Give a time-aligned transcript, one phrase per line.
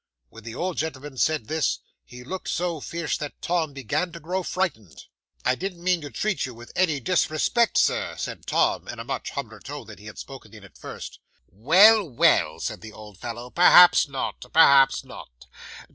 [0.29, 4.41] When the old gentleman said this, he looked so fierce that Tom began to grow
[4.41, 5.03] frightened.
[5.45, 9.29] '"I didn't mean to treat you with any disrespect, Sir," said Tom, in a much
[9.29, 11.19] humbler tone than he had spoken in at first.
[11.45, 15.45] '"Well, well," said the old fellow, "perhaps not perhaps not.